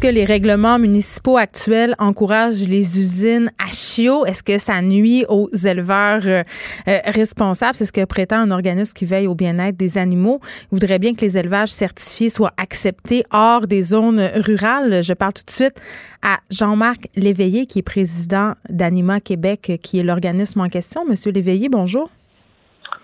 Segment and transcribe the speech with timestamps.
[0.00, 4.24] Est-ce que les règlements municipaux actuels encouragent les usines à chiots?
[4.24, 6.42] Est-ce que ça nuit aux éleveurs euh,
[6.88, 7.76] euh, responsables?
[7.76, 10.40] C'est ce que prétend un organisme qui veille au bien-être des animaux.
[10.42, 15.02] Il voudrait bien que les élevages certifiés soient acceptés hors des zones rurales.
[15.02, 15.78] Je parle tout de suite
[16.22, 21.04] à Jean-Marc Léveillé, qui est président d'Anima Québec, qui est l'organisme en question.
[21.06, 22.08] Monsieur Léveillé, bonjour.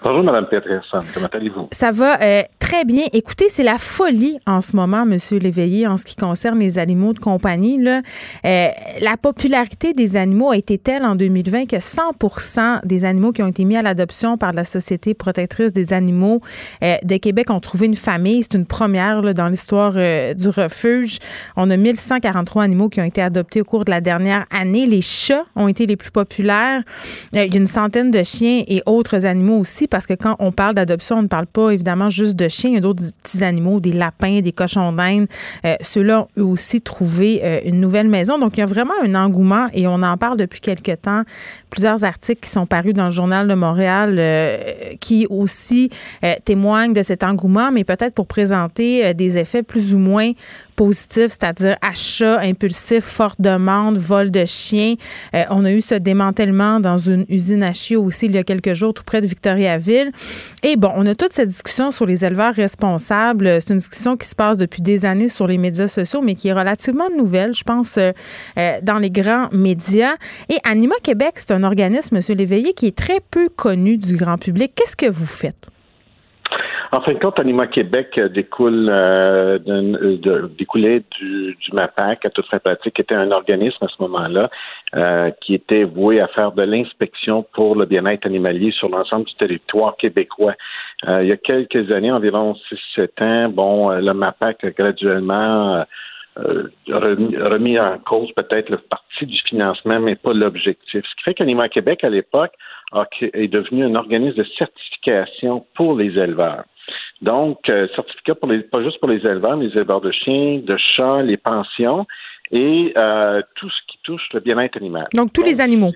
[0.05, 0.99] Bonjour, Mme Peterson.
[1.15, 1.69] Comment allez-vous?
[1.73, 3.05] Ça va euh, très bien.
[3.15, 7.15] Écoutez, c'est la folie en ce moment, Monsieur Léveillé, en ce qui concerne les animaux
[7.15, 7.83] de compagnie.
[7.83, 8.03] Là.
[8.45, 8.69] Euh,
[9.01, 13.47] la popularité des animaux a été telle en 2020 que 100 des animaux qui ont
[13.47, 16.43] été mis à l'adoption par la Société protectrice des animaux
[16.83, 18.43] euh, de Québec ont trouvé une famille.
[18.43, 21.19] C'est une première là, dans l'histoire du refuge.
[21.57, 24.85] On a 1143 animaux qui ont été adoptés au cours de la dernière année.
[24.85, 26.83] Les chats ont été les plus populaires.
[27.33, 30.53] il y a une centaine de chiens et autres animaux aussi parce que quand on
[30.53, 32.71] parle d'adoption, on ne parle pas évidemment juste de chiens.
[32.71, 35.27] Il y a d'autres petits animaux, des lapins, des cochons d'Inde.
[35.65, 38.39] Euh, Ceux-là ont aussi trouvé euh, une nouvelle maison.
[38.39, 41.23] Donc, il y a vraiment un engouement et on en parle depuis quelque temps.
[41.71, 45.91] Plusieurs articles qui sont parus dans le Journal de Montréal euh, qui aussi
[46.45, 50.33] témoignent de cet engouement, mais peut-être pour présenter des effets plus ou moins
[50.77, 54.95] positif, c'est-à-dire achat impulsif, forte demande, vol de chiens.
[55.35, 58.45] Euh, on a eu ce démantèlement dans une usine à chiots aussi il y a
[58.45, 60.13] quelques jours, tout près de Victoriaville.
[60.63, 63.61] Et bon, on a toute cette discussion sur les éleveurs responsables.
[63.61, 66.49] C'est une discussion qui se passe depuis des années sur les médias sociaux, mais qui
[66.49, 68.13] est relativement nouvelle, je pense, euh,
[68.59, 70.15] euh, dans les grands médias.
[70.49, 72.37] Et Anima Québec, c'est un organisme, M.
[72.37, 74.73] Léveillé, qui est très peu connu du grand public.
[74.75, 75.76] Qu'est-ce que vous faites?
[76.93, 82.47] En fin de compte, Anima Québec découle euh, de, découlait du, du MAPAC, à toute
[82.47, 84.51] fin pratique, qui était un organisme à ce moment-là
[84.95, 89.35] euh, qui était voué à faire de l'inspection pour le bien-être animalier sur l'ensemble du
[89.35, 90.55] territoire québécois.
[91.09, 92.57] Euh, il y a quelques années, environ
[92.97, 95.85] 6-7 ans, bon, le MAPAC a graduellement
[96.37, 101.03] remis, en cause peut-être le parti du financement, mais pas l'objectif.
[101.05, 102.53] Ce qui fait qu'Anima Québec, à l'époque,
[103.21, 106.65] est devenu un organisme de certification pour les éleveurs.
[107.23, 110.61] Donc, euh, certificat pour les, pas juste pour les éleveurs, mais les éleveurs de chiens,
[110.63, 112.07] de chats, les pensions
[112.53, 115.07] et euh, tout ce qui touche le bien-être animal.
[115.15, 115.93] Donc, tous les animaux.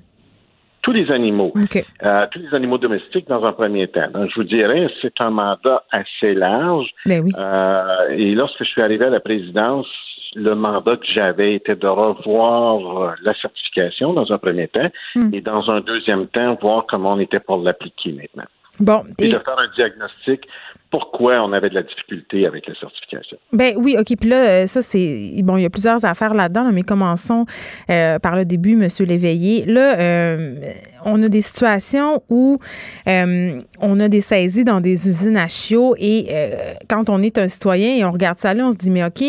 [0.83, 1.53] Tous les animaux.
[2.03, 4.11] Euh, tous les animaux domestiques dans un premier temps.
[4.13, 6.89] Donc, je vous dirais, c'est un mandat assez large.
[7.05, 7.33] Ben oui.
[8.17, 9.87] et lorsque je suis arrivé à la présidence,
[10.35, 15.35] le mandat que j'avais était de revoir la certification dans un premier temps hmm.
[15.35, 18.49] et dans un deuxième temps, voir comment on était pour l'appliquer maintenant.
[18.81, 20.47] Bon, et, de faire un diagnostic
[20.91, 23.39] pourquoi on avait de la difficulté avec la certification.
[23.53, 24.17] Ben oui, OK.
[24.19, 25.33] Puis là, euh, ça, c'est.
[25.43, 27.47] Bon, il y a plusieurs affaires là-dedans, mais commençons
[27.89, 28.89] euh, par le début, M.
[29.07, 29.65] Léveillé.
[29.67, 30.55] Là, euh,
[31.05, 32.59] on a des situations où
[33.07, 36.29] on a des saisies dans des usines à chiots et
[36.89, 39.23] quand on est un citoyen et on regarde ça là, on se dit, mais OK,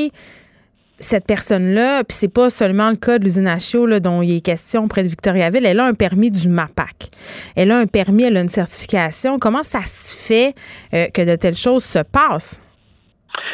[1.01, 3.57] cette personne-là, puis c'est pas seulement le cas de l'usine à
[3.99, 7.09] dont il est question près de Victoriaville, elle a un permis du MAPAC.
[7.55, 9.39] Elle a un permis, elle a une certification.
[9.39, 10.53] Comment ça se fait
[10.93, 12.61] euh, que de telles choses se passent?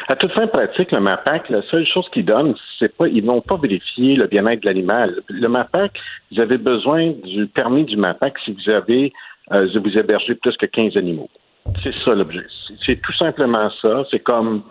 [0.09, 3.41] À toute fin pratique, le MAPAC, la seule chose qu'ils donnent, c'est pas, ils n'ont
[3.41, 5.09] pas vérifié le bien-être de l'animal.
[5.29, 5.91] Le MAPAC,
[6.31, 9.13] vous avez besoin du permis du MAPAC si vous avez,
[9.51, 11.29] euh, vous hébergez plus que 15 animaux.
[11.83, 12.45] C'est ça l'objet.
[12.85, 14.05] C'est tout simplement ça.
[14.09, 14.63] C'est comme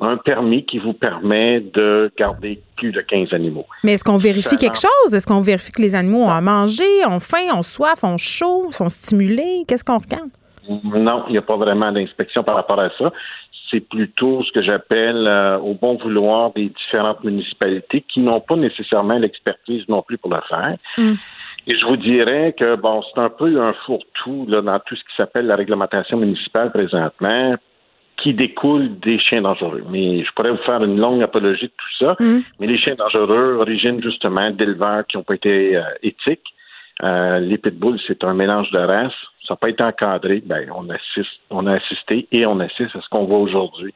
[0.00, 3.66] un permis qui vous permet de garder plus de 15 animaux.
[3.82, 5.14] Mais est-ce qu'on vérifie quelque chose?
[5.14, 8.68] Est-ce qu'on vérifie que les animaux ont à manger, ont faim, ont soif, ont chaud,
[8.70, 9.64] sont stimulés?
[9.66, 10.30] Qu'est-ce qu'on regarde?
[10.68, 13.10] Non, il n'y a pas vraiment d'inspection par rapport à ça.
[13.70, 18.56] C'est plutôt ce que j'appelle euh, au bon vouloir des différentes municipalités qui n'ont pas
[18.56, 20.76] nécessairement l'expertise non plus pour le faire.
[20.96, 21.14] Hmm.
[21.66, 25.16] Et je vous dirais que bon, c'est un peu un fourre-tout dans tout ce qui
[25.16, 27.56] s'appelle la réglementation municipale présentement
[28.18, 29.84] qui découle des chiens dangereux.
[29.90, 32.16] Mais je pourrais vous faire une longue apologie de tout ça.
[32.18, 32.40] Mm.
[32.60, 36.54] Mais les chiens dangereux originent justement d'éleveurs qui n'ont pas été euh, éthiques.
[37.04, 39.12] Euh, les pitbulls, c'est un mélange de races.
[39.46, 40.42] Ça n'a pas été encadré.
[40.44, 43.94] Ben, on assiste, on a assisté et on assiste à ce qu'on voit aujourd'hui.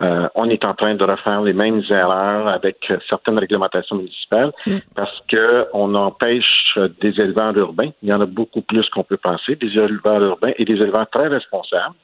[0.00, 2.76] Euh, on est en train de refaire les mêmes erreurs avec
[3.08, 4.76] certaines réglementations municipales mm.
[4.94, 7.90] parce que on empêche des éleveurs urbains.
[8.02, 11.10] Il y en a beaucoup plus qu'on peut penser, des éleveurs urbains et des éleveurs
[11.10, 11.96] très responsables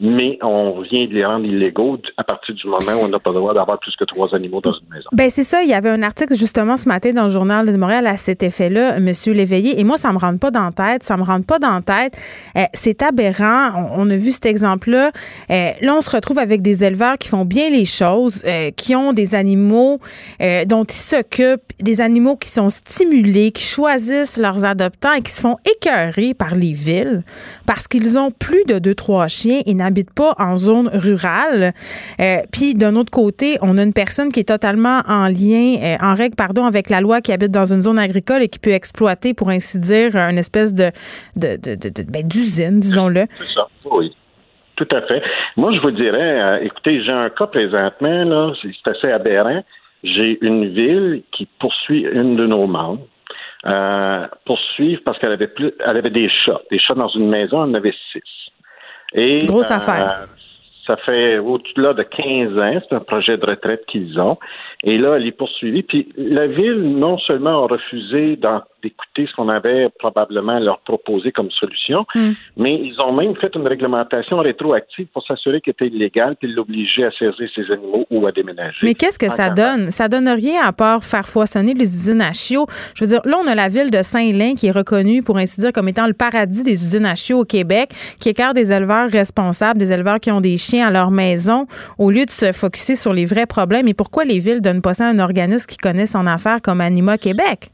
[0.00, 3.30] mais on vient de les rendre illégaux à partir du moment où on n'a pas
[3.30, 5.08] le droit d'avoir plus que trois animaux dans une maison.
[5.12, 5.62] Ben c'est ça.
[5.62, 8.42] Il y avait un article justement ce matin dans le journal de Montréal à cet
[8.42, 9.78] effet-là, Monsieur Léveillé.
[9.78, 11.02] Et moi, ça me rentre pas dans la tête.
[11.02, 12.16] Ça me rentre pas dans la tête.
[12.56, 13.90] Euh, c'est aberrant.
[13.96, 15.10] On, a vu cet exemple-là.
[15.50, 18.94] Euh, là, on se retrouve avec des éleveurs qui font bien les choses, euh, qui
[18.94, 19.98] ont des animaux
[20.66, 25.42] dont ils s'occupent, des animaux qui sont stimulés, qui choisissent leurs adoptants et qui se
[25.42, 27.22] font écœurer par les villes
[27.66, 31.72] parce qu'ils ont plus de deux trois chiens et n'habitent pas en zone rurale.
[32.52, 36.36] Puis d'un autre côté, on a une personne qui est totalement en lien, en règle
[36.36, 39.50] pardon, avec la loi qui habite dans une zone agricole et qui peut exploiter, pour
[39.50, 40.90] ainsi dire, une espèce de,
[41.36, 41.58] de,
[42.08, 43.24] ben, d'usine, disons-le.
[43.90, 44.14] Oui.
[44.80, 45.22] Tout à fait.
[45.58, 49.62] Moi, je vous dirais, euh, écoutez, j'ai un cas présentement, là, c'est assez aberrant.
[50.02, 53.06] J'ai une ville qui poursuit une de nos membres.
[53.66, 57.62] Euh, poursuivre parce qu'elle avait plus, elle avait des chats, des chats dans une maison,
[57.62, 58.22] elle en avait six.
[59.14, 60.26] Et, Grosse euh, affaire.
[60.86, 64.38] Ça fait au-delà de 15 ans, c'est un projet de retraite qu'ils ont.
[64.82, 65.82] Et là, elle est poursuivie.
[65.82, 68.36] Puis la ville, non seulement a refusé
[68.82, 72.30] d'écouter ce qu'on avait probablement leur proposé comme solution, hmm.
[72.56, 77.04] mais ils ont même fait une réglementation rétroactive pour s'assurer qu'elle était illégale puis l'obliger
[77.04, 78.78] à saisir ses animaux ou à déménager.
[78.82, 79.90] Mais qu'est-ce que ça donne?
[79.90, 82.66] Ça donne rien à part faire foisonner les usines à chiots.
[82.94, 85.60] Je veux dire, là, on a la ville de Saint-Lin qui est reconnue, pour ainsi
[85.60, 89.10] dire, comme étant le paradis des usines à chiots au Québec, qui écarte des éleveurs
[89.10, 91.66] responsables, des éleveurs qui ont des chiens à leur maison,
[91.98, 93.88] au lieu de se focuser sur les vrais problèmes.
[93.88, 96.80] Et pourquoi les villes donne pas ça à un organisme qui connaît son affaire comme
[96.80, 97.68] Anima Québec?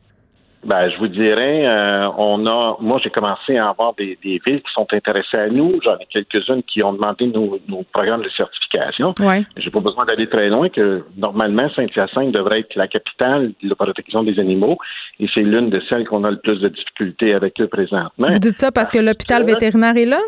[0.66, 4.72] Ben, je vous dirais, euh, on a, moi, j'ai commencé à avoir des, villes qui
[4.74, 5.70] sont intéressées à nous.
[5.84, 9.14] J'en ai quelques-unes qui ont demandé nos, programmes de certification.
[9.20, 9.42] Ouais.
[9.56, 13.76] J'ai pas besoin d'aller très loin que normalement, Saint-Hyacinthe devrait être la capitale de la
[13.76, 14.76] protection des animaux
[15.20, 18.28] et c'est l'une de celles qu'on a le plus de difficultés avec eux présentement.
[18.28, 20.20] Vous dites ça parce que l'hôpital vétérinaire est là?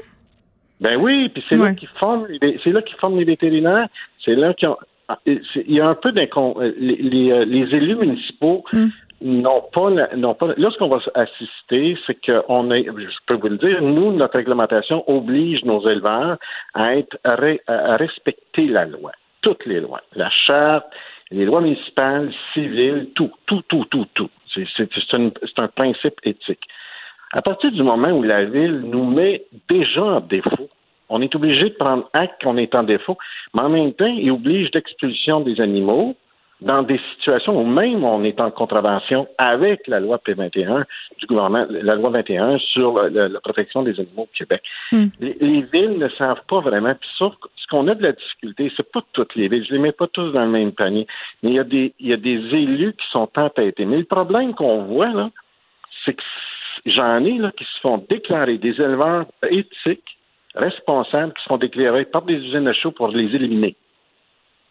[0.81, 2.29] Ben oui, puis c'est là qu'ils forment,
[2.63, 3.89] c'est là qu'ils forment les vétérinaires.
[4.25, 4.77] C'est là qu'ils ont,
[5.09, 6.55] ah, il y a un peu d'incon...
[6.61, 8.89] Euh, les, euh, les, élus municipaux mm.
[9.21, 10.55] N'ont pas, n'ont pas.
[10.57, 14.37] Là, ce qu'on va assister, c'est qu'on est, je peux vous le dire, nous, notre
[14.37, 16.39] réglementation oblige nos éleveurs
[16.75, 19.13] à être à respecter la loi,
[19.43, 20.87] toutes les lois, la charte,
[21.31, 24.31] les lois municipales, civiles, tout, tout, tout, tout, tout.
[24.55, 26.67] C'est, un, principe éthique.
[27.33, 30.69] À partir du moment où la ville nous met déjà en défaut
[31.11, 33.17] on est obligé de prendre acte qu'on est en défaut,
[33.55, 36.15] mais en même temps, il oblige d'expulsion des animaux
[36.61, 40.85] dans des situations où même on est en contravention avec la loi P21
[41.19, 44.63] du gouvernement, la loi 21 sur la, protection des animaux au Québec.
[44.91, 45.07] Hmm.
[45.21, 46.95] Les, villes ne savent pas vraiment.
[46.95, 49.65] Puis sauf ce qu'on a de la difficulté, c'est pas toutes les villes.
[49.69, 51.07] Je les mets pas tous dans le même panier.
[51.43, 53.85] Mais il y a des, il y a des élus qui sont entêtés.
[53.85, 55.31] Mais le problème qu'on voit là,
[56.05, 56.23] c'est que
[56.87, 60.19] j'en ai là qui se font déclarer des éleveurs éthiques
[60.55, 63.77] responsables qui sont déclarés par des usines de chaud pour les éliminer.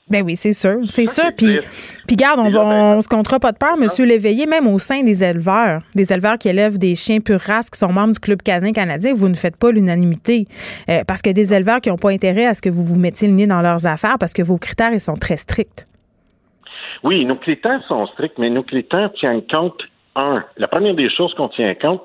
[0.09, 1.31] Ben oui, c'est sûr, c'est sûr.
[1.35, 1.59] Puis,
[2.07, 5.03] puis garde, on, va, on, se comptera pas de peur, Monsieur Léveillé, même au sein
[5.03, 8.41] des éleveurs, des éleveurs qui élèvent des chiens pure race, qui sont membres du Club
[8.41, 10.47] canin canadien, vous ne faites pas l'unanimité.
[10.89, 13.27] Euh, parce que des éleveurs qui n'ont pas intérêt à ce que vous vous mettiez
[13.27, 15.87] le nez dans leurs affaires, parce que vos critères, ils sont très stricts.
[17.03, 19.81] Oui, nos critères sont stricts, mais nos critères tiennent compte,
[20.15, 22.01] un, la première des choses qu'on tient compte,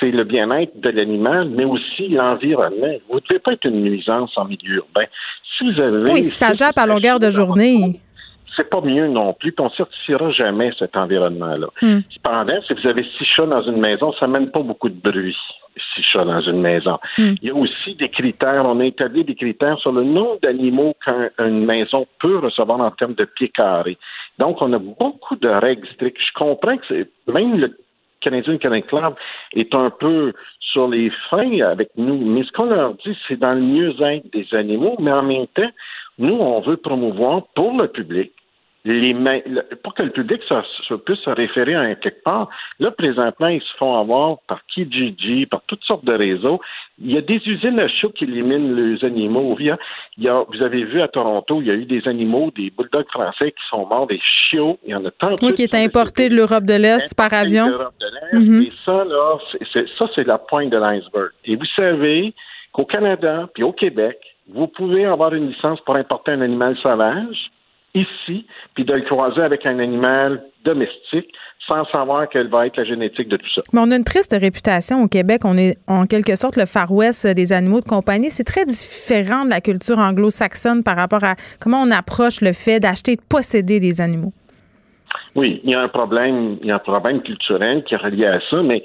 [0.00, 2.94] c'est le bien-être de l'animal, mais aussi l'environnement.
[3.08, 5.06] Vous ne devez pas être une nuisance en milieu urbain.
[5.56, 6.12] Si vous avez.
[6.12, 8.00] Oui, ça jappe à longueur de journée.
[8.56, 11.66] C'est pas mieux non plus, puis on ne certifiera jamais cet environnement-là.
[11.82, 11.98] Hmm.
[12.10, 15.36] Cependant, si vous avez six chats dans une maison, ça mène pas beaucoup de bruit,
[15.94, 16.98] six chats dans une maison.
[17.18, 17.34] Hmm.
[17.42, 20.94] Il y a aussi des critères, on a établi des critères sur le nombre d'animaux
[21.04, 23.98] qu'une maison peut recevoir en termes de pieds carrés.
[24.38, 26.18] Donc, on a beaucoup de règles strictes.
[26.18, 27.76] Je comprends que c'est même le
[28.26, 29.14] Canadien Canadien Club
[29.54, 32.18] est un peu sur les freins avec nous.
[32.18, 35.70] Mais ce qu'on leur dit, c'est dans le mieux-être des animaux, mais en même temps,
[36.18, 38.32] nous, on veut promouvoir pour le public
[38.92, 39.14] les
[39.82, 42.48] pour que le public se, puisse se référer à quelque part.
[42.78, 46.60] Là, présentement, ils se font avoir par Kijiji, par toutes sortes de réseaux.
[46.98, 49.56] Il y a des usines à chiots qui éliminent les animaux.
[49.58, 49.76] Il
[50.18, 53.10] y a, vous avez vu à Toronto, il y a eu des animaux, des bulldogs
[53.10, 54.78] français qui sont morts, des chiots.
[54.84, 57.66] Il y en a tant Oui, qui est importé de l'Europe de l'Est par avion.
[58.32, 58.62] Mhm.
[58.62, 59.38] Et ça, là,
[59.72, 61.30] c'est, ça, c'est la pointe de l'iceberg.
[61.44, 62.34] Et vous savez
[62.72, 67.50] qu'au Canada puis au Québec, vous pouvez avoir une licence pour importer un animal sauvage
[67.96, 71.32] ici, puis de le croiser avec un animal domestique
[71.68, 73.62] sans savoir quelle va être la génétique de tout ça.
[73.72, 75.42] Mais on a une triste réputation au Québec.
[75.44, 78.30] On est en quelque sorte le Far West des animaux de compagnie.
[78.30, 82.78] C'est très différent de la culture anglo-saxonne par rapport à comment on approche le fait
[82.78, 84.32] d'acheter et de posséder des animaux.
[85.34, 88.26] Oui, il y a un problème, il y a un problème culturel qui est relié
[88.26, 88.84] à ça, mais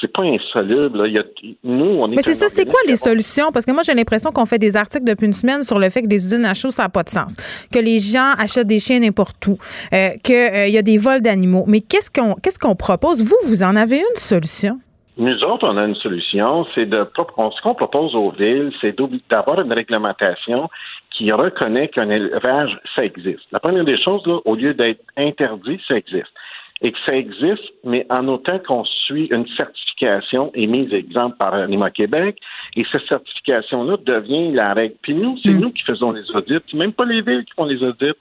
[0.00, 1.04] c'est pas insoluble.
[1.06, 1.24] Il y a,
[1.64, 2.16] nous, on est.
[2.16, 3.50] Mais c'est ça, c'est quoi les solutions?
[3.52, 6.02] Parce que moi, j'ai l'impression qu'on fait des articles depuis une semaine sur le fait
[6.02, 7.36] que les usines à chaud, ça n'a pas de sens.
[7.72, 9.58] Que les gens achètent des chiens n'importe où.
[9.92, 11.64] Euh, qu'il euh, y a des vols d'animaux.
[11.66, 13.22] Mais qu'est-ce qu'on qu'est-ce qu'on propose?
[13.22, 14.78] Vous, vous en avez une solution?
[15.16, 16.64] Nous autres, on a une solution.
[16.74, 18.96] C'est de ce qu'on propose aux villes, c'est
[19.28, 20.68] d'avoir une réglementation
[21.10, 23.42] qui reconnaît qu'un élevage, ça existe.
[23.50, 26.30] La première des choses, là, au lieu d'être interdit, ça existe
[26.80, 31.90] et que ça existe, mais en autant qu'on suit une certification émise, exemple, par Anima
[31.90, 32.38] Québec,
[32.76, 34.94] et cette certification-là devient la règle.
[35.02, 35.60] Puis nous, c'est mm.
[35.60, 38.14] nous qui faisons les audits, même pas les villes qui font les audits.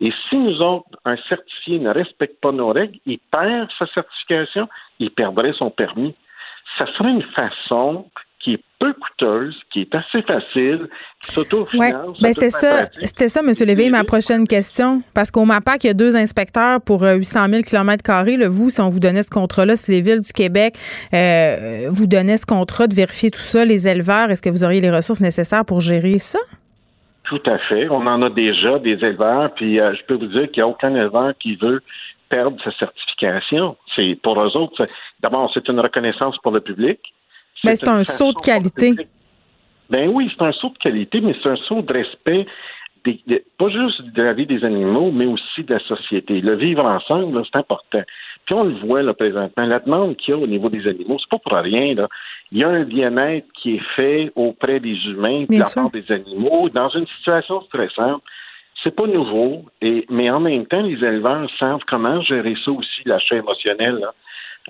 [0.00, 4.68] Et si nous autres, un certifié ne respecte pas nos règles, il perd sa certification,
[4.98, 6.14] il perdrait son permis.
[6.78, 8.06] Ça serait une façon
[8.44, 10.88] qui est peu coûteuse, qui est assez facile,
[11.22, 12.20] qui s'autofinance.
[12.20, 13.52] Ben c'était ça, c'était ça, M.
[13.66, 15.02] Lévy, ma prochaine question.
[15.14, 18.02] Parce qu'au MAPAC, il y a deux inspecteurs pour 800 000 km.
[18.36, 20.74] Le vous, si on vous donnait ce contrat-là, si les villes du Québec
[21.14, 24.82] euh, vous donnaient ce contrat de vérifier tout ça, les éleveurs, est-ce que vous auriez
[24.82, 26.38] les ressources nécessaires pour gérer ça?
[27.24, 27.88] Tout à fait.
[27.88, 30.68] On en a déjà des éleveurs, puis euh, je peux vous dire qu'il n'y a
[30.68, 31.80] aucun éleveur qui veut
[32.28, 33.76] perdre sa certification.
[33.96, 34.86] C'est pour eux autres.
[35.20, 37.00] D'abord, c'est une reconnaissance pour le public.
[37.64, 38.94] Mais c'est un saut de qualité.
[39.90, 42.46] Ben oui, c'est un saut de qualité, mais c'est un saut de respect,
[43.58, 46.40] pas juste de la vie des animaux, mais aussi de la société.
[46.40, 48.02] Le vivre ensemble, c'est important.
[48.46, 51.18] Puis on le voit là présentement, la demande qu'il y a au niveau des animaux,
[51.18, 51.94] c'est pas pour rien.
[51.94, 52.08] Là.
[52.52, 56.10] Il y a un bien-être qui est fait auprès des humains, de la part des
[56.10, 58.22] animaux, dans une situation stressante.
[58.82, 63.02] C'est pas nouveau, et, mais en même temps, les éleveurs savent comment gérer ça aussi,
[63.06, 63.94] l'achat émotionnel.
[63.96, 64.12] Là.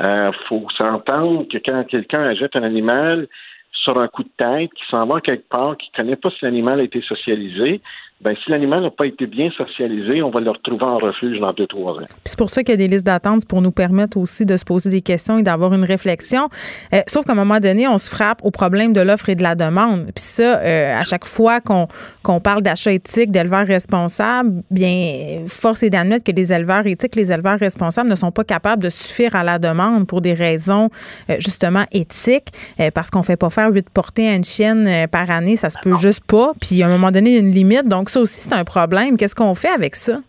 [0.01, 3.29] Euh, faut s'entendre que quand quelqu'un achète un animal
[3.73, 6.45] sur un coup de tête, qui s'en va quelque part, qui ne connaît pas si
[6.45, 7.81] l'animal a été socialisé,
[8.25, 11.52] ben, si l'animal n'a pas été bien socialisé, on va le retrouver en refuge dans
[11.52, 12.07] deux, trois ans.
[12.25, 14.64] C'est pour ça qu'il y a des listes d'attente pour nous permettre aussi de se
[14.64, 16.49] poser des questions et d'avoir une réflexion.
[16.95, 19.43] Euh, sauf qu'à un moment donné, on se frappe au problème de l'offre et de
[19.43, 20.04] la demande.
[20.07, 25.90] Puis ça, euh, à chaque fois qu'on parle d'achat éthique, d'éleveurs responsables, bien, force est
[25.90, 29.45] d'admettre que les éleveurs éthiques, les éleveurs responsables ne sont pas capables de suffire à
[29.45, 30.88] la demande pour des raisons
[31.28, 32.49] euh, justement éthiques,
[32.95, 35.97] parce qu'on fait pas faire huit portées à une chienne par année, ça se peut
[35.97, 36.52] juste pas.
[36.59, 37.87] Puis à un moment donné, il y a une limite.
[37.87, 39.16] Donc ça aussi, c'est un problème.
[39.16, 40.21] Qu'est-ce qu'on fait avec ça?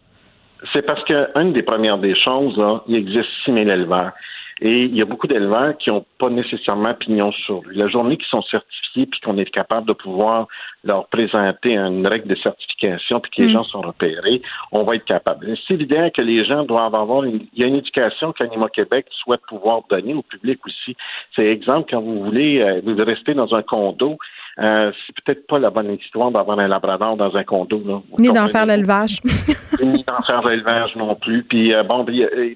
[0.73, 4.11] C'est parce qu'une des premières des choses, il existe 6 000 éleveurs.
[4.61, 7.77] Et il y a beaucoup d'éleveurs qui n'ont pas nécessairement pignon sur lui.
[7.77, 10.47] La journée qu'ils sont certifiés puis qu'on est capable de pouvoir
[10.85, 13.51] leur présenter une règle de certification puis que les mm.
[13.51, 15.53] gens sont repérés, on va être capable.
[15.67, 19.07] C'est évident que les gens doivent avoir une, il y a une éducation qu'Anima Québec
[19.11, 20.95] souhaite pouvoir donner au public aussi.
[21.35, 24.17] C'est exemple quand vous voulez euh, vous rester dans un condo
[24.57, 27.81] euh, c'est peut-être pas la bonne histoire d'avoir un labrador dans un condo.
[27.85, 28.01] Là.
[28.19, 29.19] Ni d'en faire l'élevage.
[29.83, 31.43] Ni d'en faire l'élevage non plus.
[31.43, 32.05] Puis euh, bon,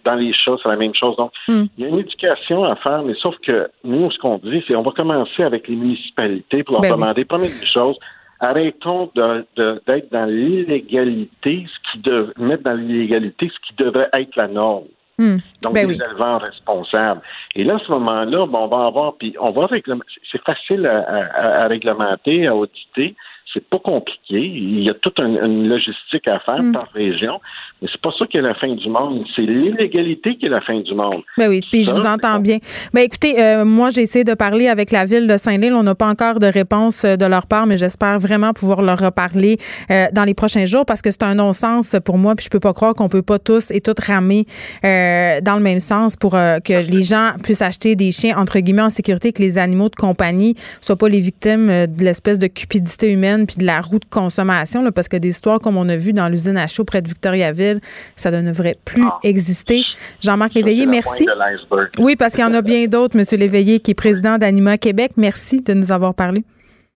[0.05, 1.17] dans les chats, c'est la même chose.
[1.17, 1.63] Donc, hmm.
[1.77, 4.75] il y a une éducation à faire, mais sauf que nous, ce qu'on dit, c'est
[4.75, 7.97] on va commencer avec les municipalités pour leur ben demander, première des choses,
[8.39, 14.35] arrêtons d'être de, dans l'illégalité, ce qui de mettre dans l'illégalité ce qui devrait être
[14.37, 14.85] la norme.
[15.19, 15.39] Hmm.
[15.61, 17.21] Donc, ben les éleveurs responsables.
[17.53, 20.87] Et là, à ce moment-là, bon, on va avoir, puis on va réglementer, c'est facile
[20.87, 23.17] à, à, réglementer, à auditer,
[23.53, 24.39] c'est pas compliqué.
[24.39, 26.71] Il y a toute une, logistique à faire hmm.
[26.71, 27.39] par région.
[27.81, 29.23] Mais c'est pas ça qui est la fin du monde.
[29.35, 31.23] C'est l'illégalité qui est la fin du monde.
[31.37, 32.57] Ben oui, puis je vous entends bien.
[32.93, 35.73] Ben écoutez, euh, moi j'ai essayé de parler avec la ville de Saint-Lille.
[35.73, 38.99] On n'a pas encore de réponse euh, de leur part, mais j'espère vraiment pouvoir leur
[38.99, 39.57] reparler
[39.91, 42.35] euh, dans les prochains jours parce que c'est un non-sens pour moi.
[42.35, 44.45] Puis je peux pas croire qu'on peut pas tous et toutes ramer
[44.83, 48.89] dans le même sens pour que les gens puissent acheter des chiens entre guillemets en
[48.89, 53.38] sécurité, que les animaux de compagnie soient pas les victimes de l'espèce de cupidité humaine
[53.45, 54.83] puis de la roue de consommation.
[54.83, 57.07] Là, parce que des histoires comme on a vu dans l'usine à chaud près de
[57.07, 57.79] Victoriaville
[58.15, 59.19] ça ne devrait plus ah.
[59.23, 59.81] exister.
[60.21, 61.25] Jean-Marc Léveillé, merci.
[61.97, 63.39] Oui, parce qu'il y en a bien d'autres, M.
[63.39, 65.11] Léveillé, qui est président d'Anima Québec.
[65.17, 66.43] Merci de nous avoir parlé.